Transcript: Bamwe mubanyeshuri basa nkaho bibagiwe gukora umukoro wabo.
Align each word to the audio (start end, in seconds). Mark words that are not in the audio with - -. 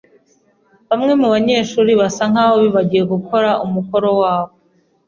Bamwe 0.89 1.13
mubanyeshuri 1.21 1.91
basa 2.01 2.23
nkaho 2.31 2.55
bibagiwe 2.63 3.03
gukora 3.13 3.49
umukoro 3.65 4.09
wabo. 4.21 4.53